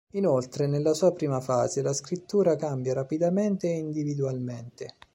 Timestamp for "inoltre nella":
0.13-0.95